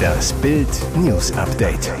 [0.00, 1.92] Das Bild News Update.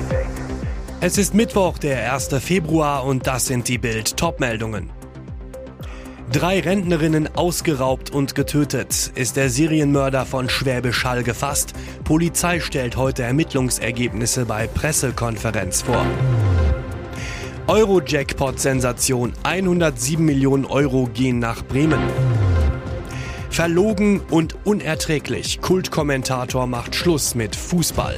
[1.00, 2.28] Es ist Mittwoch, der 1.
[2.40, 4.90] Februar und das sind die Bild Topmeldungen.
[6.32, 9.10] Drei Rentnerinnen ausgeraubt und getötet.
[9.14, 11.74] Ist der Serienmörder von Schwäbisch Hall gefasst?
[12.04, 16.06] Polizei stellt heute Ermittlungsergebnisse bei Pressekonferenz vor.
[17.66, 19.32] Euro-Jackpot-Sensation.
[19.42, 22.00] 107 Millionen Euro gehen nach Bremen.
[23.50, 25.60] Verlogen und unerträglich.
[25.60, 28.16] Kultkommentator macht Schluss mit Fußball.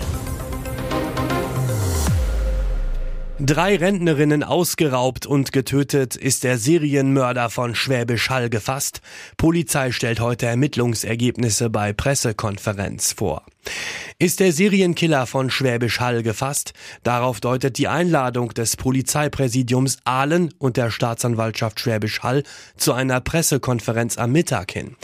[3.44, 9.00] Drei Rentnerinnen ausgeraubt und getötet ist der Serienmörder von Schwäbisch Hall gefasst.
[9.36, 13.42] Polizei stellt heute Ermittlungsergebnisse bei Pressekonferenz vor.
[14.20, 16.72] Ist der Serienkiller von Schwäbisch Hall gefasst?
[17.02, 22.44] Darauf deutet die Einladung des Polizeipräsidiums Aalen und der Staatsanwaltschaft Schwäbisch Hall
[22.76, 24.94] zu einer Pressekonferenz am Mittag hin.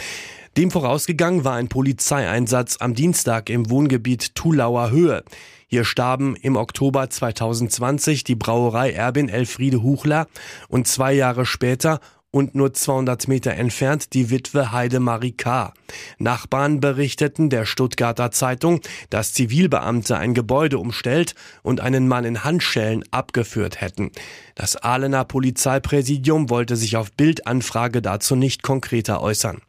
[0.57, 5.24] Dem vorausgegangen war ein Polizeieinsatz am Dienstag im Wohngebiet Tulauer Höhe.
[5.70, 10.26] Hier starben im Oktober 2020 die Brauerei-Erbin Elfriede Huchler
[10.68, 15.73] und zwei Jahre später und nur 200 Meter entfernt die Witwe Heidemarie K.
[16.18, 23.02] Nachbarn berichteten der Stuttgarter Zeitung, dass Zivilbeamte ein Gebäude umstellt und einen Mann in Handschellen
[23.10, 24.10] abgeführt hätten.
[24.54, 29.62] Das Ahlener Polizeipräsidium wollte sich auf Bildanfrage dazu nicht konkreter äußern.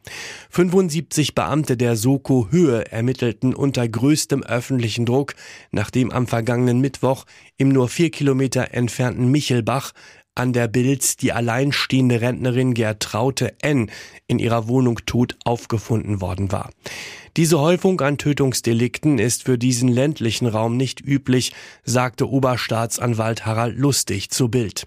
[0.50, 5.34] 75 Beamte der Soko Höhe ermittelten unter größtem öffentlichen Druck,
[5.70, 7.24] nachdem am vergangenen Mittwoch
[7.56, 9.92] im nur vier Kilometer entfernten Michelbach
[10.40, 13.90] an der Bild die alleinstehende Rentnerin Gertraute N.
[14.26, 16.70] in ihrer Wohnung tot aufgefunden worden war.
[17.36, 21.52] Diese Häufung an Tötungsdelikten ist für diesen ländlichen Raum nicht üblich,
[21.84, 24.86] sagte Oberstaatsanwalt Harald Lustig zu Bild.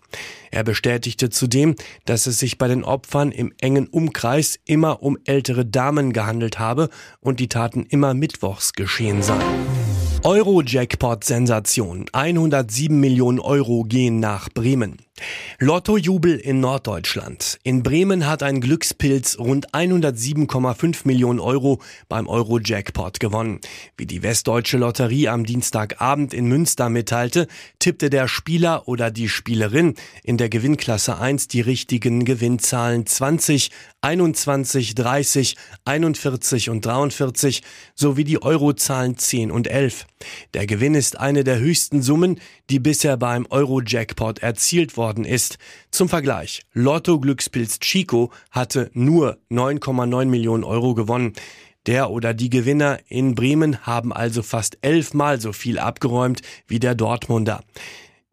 [0.50, 5.68] Er bestätigte zudem, dass es sich bei den Opfern im engen Umkreis immer um ältere
[5.68, 6.90] Damen gehandelt habe
[7.22, 9.40] und die Taten immer mittwochs geschehen seien.
[10.24, 12.06] Euro-Jackpot-Sensation.
[12.14, 14.98] 107 Millionen Euro gehen nach Bremen.
[15.60, 17.60] Lottojubel in Norddeutschland.
[17.64, 23.62] In Bremen hat ein Glückspilz rund 107,5 Millionen Euro beim Euro-Jackpot gewonnen.
[23.96, 27.48] Wie die Westdeutsche Lotterie am Dienstagabend in Münster mitteilte,
[27.78, 33.70] tippte der Spieler oder die Spielerin in der Gewinnklasse 1 die richtigen Gewinnzahlen 20,
[34.02, 37.62] 21, 30, 41 und 43
[37.94, 40.08] sowie die Eurozahlen 10 und 11.
[40.54, 45.58] Der Gewinn ist eine der höchsten Summen, die bisher beim Euro-Jackpot erzielt worden ist.
[45.92, 51.34] Zum Vergleich, Lotto-Glückspilz Chico hatte nur 9,9 Millionen Euro gewonnen.
[51.86, 56.96] Der oder die Gewinner in Bremen haben also fast elfmal so viel abgeräumt wie der
[56.96, 57.62] Dortmunder.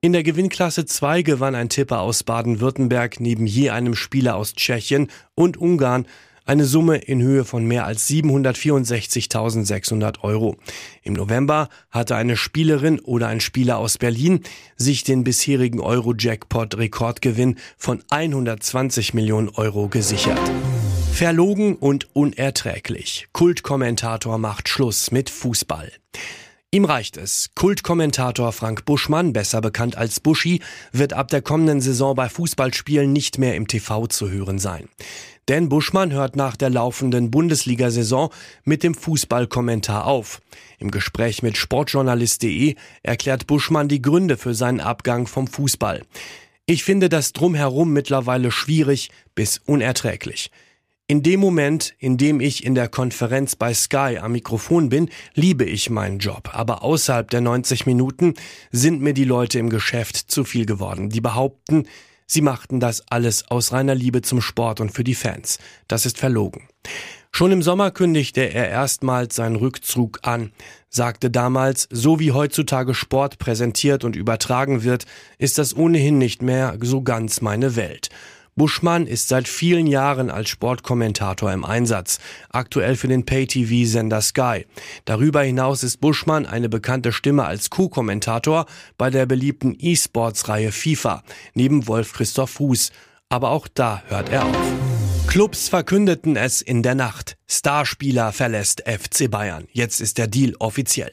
[0.03, 5.11] In der Gewinnklasse 2 gewann ein Tipper aus Baden-Württemberg neben je einem Spieler aus Tschechien
[5.35, 6.07] und Ungarn
[6.51, 10.57] eine Summe in Höhe von mehr als 764.600 Euro.
[11.05, 14.41] Im November hatte eine Spielerin oder ein Spieler aus Berlin
[14.75, 20.41] sich den bisherigen Euro-Jackpot-Rekordgewinn von 120 Millionen Euro gesichert.
[21.13, 23.29] Verlogen und unerträglich.
[23.33, 25.93] Kultkommentator macht Schluss mit Fußball.
[26.73, 27.51] Ihm reicht es.
[27.57, 30.63] Kultkommentator Frank Buschmann, besser bekannt als Buschi,
[30.93, 34.89] wird ab der kommenden Saison bei Fußballspielen nicht mehr im TV zu hören sein.
[35.51, 38.31] Denn Buschmann hört nach der laufenden Bundesliga-Saison
[38.63, 40.41] mit dem Fußballkommentar auf.
[40.79, 46.03] Im Gespräch mit Sportjournalist.de erklärt Buschmann die Gründe für seinen Abgang vom Fußball.
[46.67, 50.53] Ich finde das Drumherum mittlerweile schwierig bis unerträglich.
[51.09, 55.65] In dem Moment, in dem ich in der Konferenz bei Sky am Mikrofon bin, liebe
[55.65, 56.51] ich meinen Job.
[56.53, 58.35] Aber außerhalb der 90 Minuten
[58.71, 61.09] sind mir die Leute im Geschäft zu viel geworden.
[61.09, 61.89] Die behaupten,
[62.31, 65.59] sie machten das alles aus reiner Liebe zum Sport und für die Fans.
[65.89, 66.69] Das ist verlogen.
[67.33, 70.53] Schon im Sommer kündigte er erstmals seinen Rückzug an,
[70.89, 75.07] sagte damals, so wie heutzutage Sport präsentiert und übertragen wird,
[75.39, 78.11] ist das ohnehin nicht mehr so ganz meine Welt.
[78.61, 82.19] Buschmann ist seit vielen Jahren als Sportkommentator im Einsatz,
[82.51, 84.67] aktuell für den Pay-TV-Sender Sky.
[85.07, 88.67] Darüber hinaus ist Buschmann eine bekannte Stimme als Co-Kommentator
[88.99, 91.23] bei der beliebten E-Sports-Reihe FIFA,
[91.55, 92.93] neben Wolf Christoph Fuß.
[93.31, 94.90] Aber auch da hört er auf.
[95.31, 97.37] Clubs verkündeten es in der Nacht.
[97.49, 99.69] Starspieler verlässt FC Bayern.
[99.71, 101.13] Jetzt ist der Deal offiziell.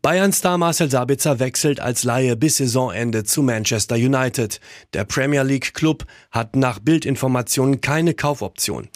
[0.00, 4.60] Bayern-Star Marcel Sabitzer wechselt als Laie bis Saisonende zu Manchester United.
[4.94, 8.88] Der Premier League Club hat nach Bildinformationen keine Kaufoption.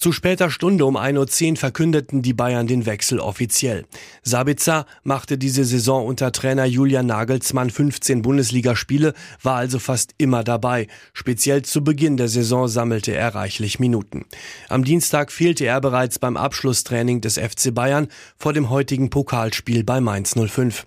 [0.00, 3.84] Zu später Stunde um 1.10 Uhr verkündeten die Bayern den Wechsel offiziell.
[4.22, 9.12] Sabitzer machte diese Saison unter Trainer Julian Nagelsmann 15 Bundesligaspiele,
[9.42, 10.86] war also fast immer dabei.
[11.12, 14.24] Speziell zu Beginn der Saison sammelte er reichlich Minuten.
[14.70, 18.08] Am Dienstag fehlte er bereits beim Abschlusstraining des FC Bayern
[18.38, 20.86] vor dem heutigen Pokalspiel bei Mainz 05.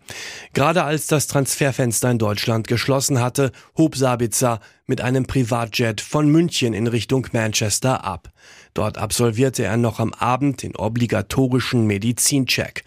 [0.53, 6.73] Gerade als das Transferfenster in Deutschland geschlossen hatte, hob Sabitzer mit einem Privatjet von München
[6.73, 8.31] in Richtung Manchester ab.
[8.73, 12.83] Dort absolvierte er noch am Abend den obligatorischen Medizincheck.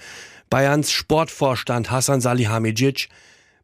[0.50, 3.08] Bayerns Sportvorstand Hassan Salihamidzic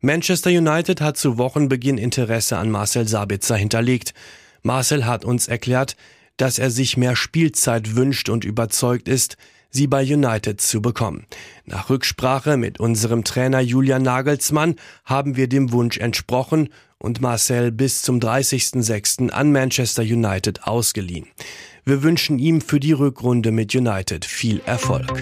[0.00, 4.14] Manchester United hat zu Wochenbeginn Interesse an Marcel Sabitzer hinterlegt.
[4.62, 5.96] Marcel hat uns erklärt,
[6.36, 9.36] dass er sich mehr Spielzeit wünscht und überzeugt ist,
[9.70, 11.26] sie bei United zu bekommen.
[11.64, 16.70] Nach Rücksprache mit unserem Trainer Julian Nagelsmann haben wir dem Wunsch entsprochen
[17.02, 19.30] und Marcel bis zum 30.06.
[19.30, 21.26] an Manchester United ausgeliehen.
[21.84, 25.20] Wir wünschen ihm für die Rückrunde mit United viel Erfolg.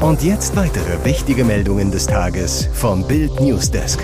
[0.00, 3.98] Und jetzt weitere wichtige Meldungen des Tages vom Bild Newsdesk.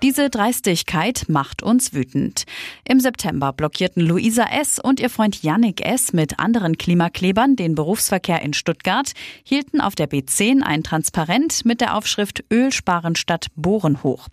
[0.00, 2.44] Diese Dreistigkeit macht uns wütend.
[2.84, 4.78] Im September blockierten Luisa S.
[4.78, 6.12] und ihr Freund Yannick S.
[6.12, 9.12] mit anderen Klimaklebern den Berufsverkehr in Stuttgart,
[9.42, 14.28] hielten auf der B10 ein Transparent mit der Aufschrift Öl sparen statt Bohren hoch.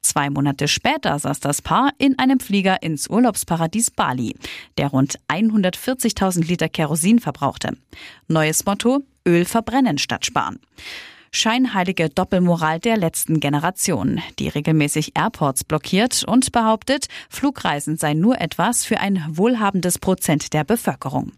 [0.00, 4.34] Zwei Monate später saß das Paar in einem Flieger ins Urlaubsparadies Bali,
[4.78, 7.76] der rund 140.000 Liter Kerosin verbrauchte.
[8.28, 10.58] Neues Motto, Öl verbrennen statt sparen
[11.32, 18.84] scheinheilige Doppelmoral der letzten Generation, die regelmäßig Airports blockiert und behauptet, Flugreisen seien nur etwas
[18.84, 21.32] für ein wohlhabendes Prozent der Bevölkerung.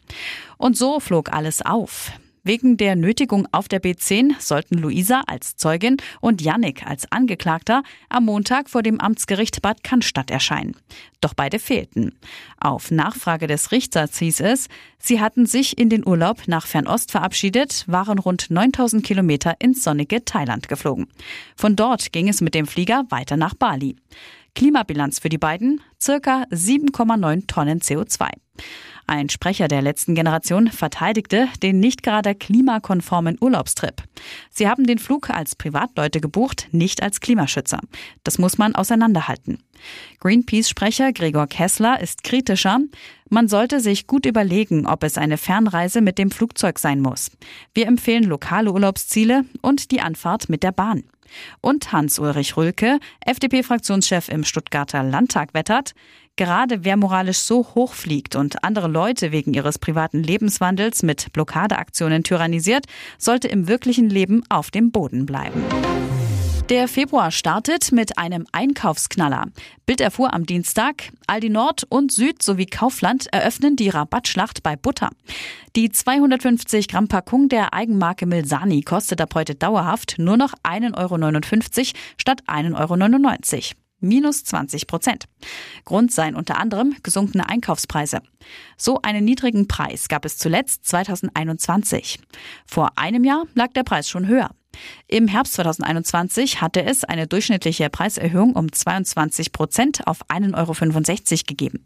[0.58, 2.12] Und so flog alles auf.
[2.46, 8.26] Wegen der Nötigung auf der B10 sollten Luisa als Zeugin und Yannick als Angeklagter am
[8.26, 10.76] Montag vor dem Amtsgericht Bad Cannstatt erscheinen.
[11.23, 12.14] Doch beide fehlten.
[12.61, 14.69] Auf Nachfrage des Richters hieß es,
[14.99, 20.26] sie hatten sich in den Urlaub nach Fernost verabschiedet, waren rund 9000 Kilometer ins sonnige
[20.26, 21.06] Thailand geflogen.
[21.56, 23.97] Von dort ging es mit dem Flieger weiter nach Bali.
[24.55, 28.29] Klimabilanz für die beiden circa 7,9 Tonnen CO2.
[29.06, 34.02] Ein Sprecher der letzten Generation verteidigte den nicht gerade klimakonformen Urlaubstrip.
[34.50, 37.80] Sie haben den Flug als Privatleute gebucht, nicht als Klimaschützer.
[38.22, 39.58] Das muss man auseinanderhalten.
[40.20, 42.78] Greenpeace-Sprecher Gregor Kessler ist kritischer.
[43.28, 47.30] Man sollte sich gut überlegen, ob es eine Fernreise mit dem Flugzeug sein muss.
[47.74, 51.04] Wir empfehlen lokale Urlaubsziele und die Anfahrt mit der Bahn.
[51.61, 55.94] Und Hans-Ulrich Rülke, FDP-Fraktionschef im Stuttgarter Landtag, wettert,
[56.37, 62.25] gerade wer moralisch so hoch fliegt und andere Leute wegen ihres privaten Lebenswandels mit Blockadeaktionen
[62.25, 62.87] tyrannisiert,
[63.19, 65.62] sollte im wirklichen Leben auf dem Boden bleiben.
[66.70, 69.49] Der Februar startet mit einem Einkaufsknaller.
[69.84, 75.11] Bild erfuhr am Dienstag, Aldi Nord und Süd sowie Kaufland eröffnen die Rabattschlacht bei Butter.
[75.76, 81.99] Die 250 Gramm Packung der Eigenmarke Milsani kostet ab heute dauerhaft nur noch 1,59 Euro
[82.16, 85.26] statt 1,99 Euro minus 20 Prozent.
[85.84, 88.22] Grund seien unter anderem gesunkene Einkaufspreise.
[88.78, 92.20] So einen niedrigen Preis gab es zuletzt 2021.
[92.66, 94.50] Vor einem Jahr lag der Preis schon höher.
[95.09, 101.85] Im Herbst 2021 hatte es eine durchschnittliche Preiserhöhung um 22 Prozent auf 1,65 Euro gegeben.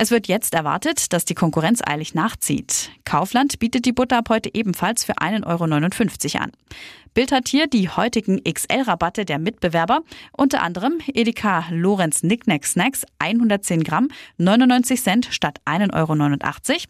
[0.00, 2.90] Es wird jetzt erwartet, dass die Konkurrenz eilig nachzieht.
[3.04, 6.52] Kaufland bietet die Butter ab heute ebenfalls für 1,59 Euro an.
[7.14, 13.82] Bild hat hier die heutigen XL-Rabatte der Mitbewerber, unter anderem Edeka Lorenz Nicknack Snacks 110
[13.82, 16.82] Gramm 99 Cent statt 1,89 Euro.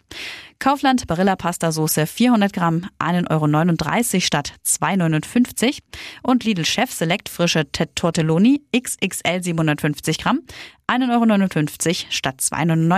[0.58, 5.76] Kaufland Barilla Pasta Soße 400 Gramm 1,39 Euro statt 2,59 Euro.
[6.24, 10.40] Und Lidl Chef Select frische Tortelloni XXL 750 Gramm
[10.88, 12.97] 1,59 Euro statt 2,99 Euro.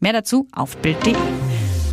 [0.00, 1.14] Mehr dazu auf Bild.de.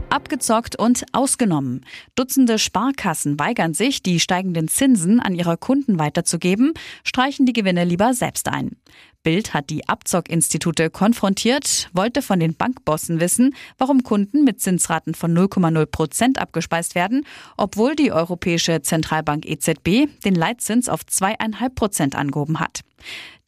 [0.10, 1.86] Abgezockt und ausgenommen.
[2.16, 8.14] Dutzende Sparkassen weigern sich, die steigenden Zinsen an ihre Kunden weiterzugeben, streichen die Gewinne lieber
[8.14, 8.78] selbst ein.
[9.24, 15.38] Bild hat die Abzockinstitute konfrontiert, wollte von den Bankbossen wissen, warum Kunden mit Zinsraten von
[15.38, 17.26] 0,0 Prozent abgespeist werden,
[17.58, 22.82] obwohl die Europäische Zentralbank EZB den Leitzins auf 2,5 Prozent angehoben hat.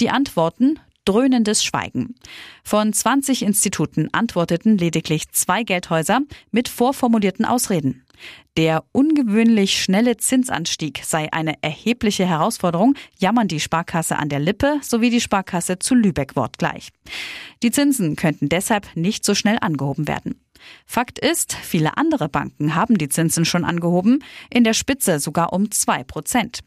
[0.02, 0.80] Die Antworten
[1.10, 2.14] dröhnendes Schweigen.
[2.64, 8.06] Von 20 Instituten antworteten lediglich zwei Geldhäuser mit vorformulierten Ausreden.
[8.58, 15.10] Der ungewöhnlich schnelle Zinsanstieg sei eine erhebliche Herausforderung, jammern die Sparkasse an der Lippe sowie
[15.10, 16.90] die Sparkasse zu Lübeck wortgleich.
[17.64, 20.40] Die Zinsen könnten deshalb nicht so schnell angehoben werden.
[20.86, 25.72] Fakt ist, viele andere Banken haben die Zinsen schon angehoben, in der Spitze sogar um
[25.72, 26.60] zwei Prozent.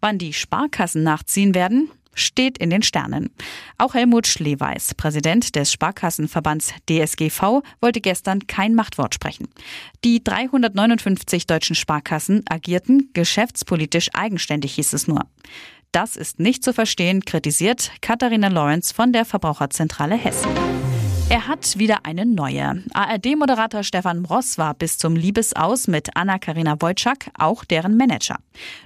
[0.00, 3.30] Wann die Sparkassen nachziehen werden, steht in den Sternen.
[3.78, 9.48] Auch Helmut Schleweis, Präsident des Sparkassenverbands DSGV, wollte gestern kein Machtwort sprechen.
[10.04, 15.26] Die 359 deutschen Sparkassen agierten geschäftspolitisch eigenständig, hieß es nur.
[15.92, 20.50] Das ist nicht zu verstehen, kritisiert Katharina Lawrence von der Verbraucherzentrale Hessen.
[21.32, 22.84] Er hat wieder eine neue.
[22.92, 28.36] ARD-Moderator Stefan Ross war bis zum Liebesaus mit Anna-Karina Wojcik auch deren Manager.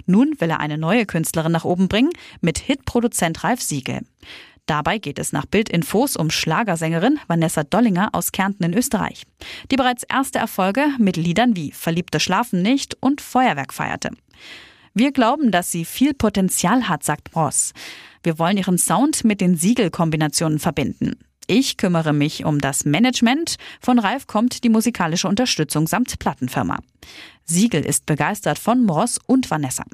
[0.05, 3.99] Nun will er eine neue Künstlerin nach oben bringen mit Hitproduzent Ralf Siegel.
[4.65, 9.23] Dabei geht es nach Bildinfos um Schlagersängerin Vanessa Dollinger aus Kärnten in Österreich,
[9.69, 14.11] die bereits erste Erfolge mit Liedern wie Verliebte schlafen nicht und Feuerwerk feierte.
[14.93, 17.73] Wir glauben, dass sie viel Potenzial hat, sagt Ross.
[18.23, 21.17] Wir wollen ihren Sound mit den Siegelkombinationen verbinden.
[21.47, 23.55] Ich kümmere mich um das Management.
[23.79, 26.79] Von Ralf kommt die musikalische Unterstützung samt Plattenfirma.
[27.45, 29.85] Siegel ist begeistert von Moss und Vanessa.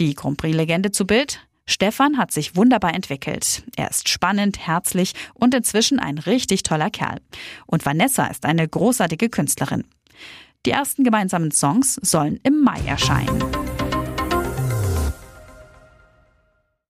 [0.00, 1.46] Die Grand Prix-Legende zu Bild.
[1.66, 3.62] Stefan hat sich wunderbar entwickelt.
[3.76, 7.20] Er ist spannend, herzlich und inzwischen ein richtig toller Kerl.
[7.66, 9.84] Und Vanessa ist eine großartige Künstlerin.
[10.64, 13.44] Die ersten gemeinsamen Songs sollen im Mai erscheinen.